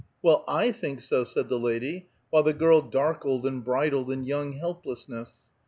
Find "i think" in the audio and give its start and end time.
0.47-0.99